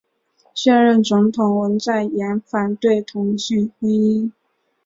[0.55, 4.31] 现任总统文在寅反对同性婚姻。